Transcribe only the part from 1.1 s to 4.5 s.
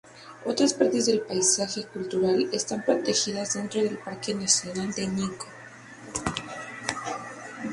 paisaje cultural están protegidos dentro del Parque